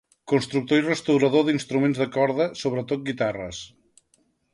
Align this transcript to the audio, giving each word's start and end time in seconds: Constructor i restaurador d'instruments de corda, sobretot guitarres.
Constructor 0.31 0.77
i 0.79 0.85
restaurador 0.85 1.43
d'instruments 1.49 1.99
de 2.03 2.07
corda, 2.15 2.47
sobretot 2.63 3.05
guitarres. 3.11 3.61